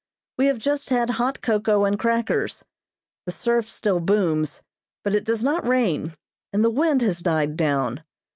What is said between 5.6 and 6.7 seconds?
rain, and